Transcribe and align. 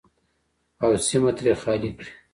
او 0.83 0.91
سیمه 1.07 1.31
ترې 1.37 1.53
خالي 1.61 1.89
کړي. 1.97 2.09